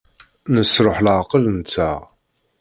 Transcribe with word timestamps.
Nesṛuḥ 0.53 0.97
leɛqel-nteɣ. 1.05 1.99